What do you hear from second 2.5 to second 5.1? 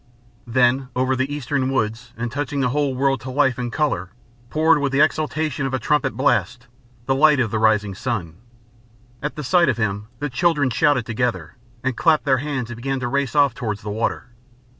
the whole world to life and colour, poured, with the